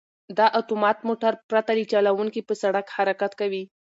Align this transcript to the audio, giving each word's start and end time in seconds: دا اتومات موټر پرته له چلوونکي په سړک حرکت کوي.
دا 0.37 0.47
اتومات 0.59 0.97
موټر 1.07 1.33
پرته 1.49 1.71
له 1.77 1.83
چلوونکي 1.91 2.41
په 2.47 2.53
سړک 2.61 2.85
حرکت 2.95 3.31
کوي. 3.39 3.63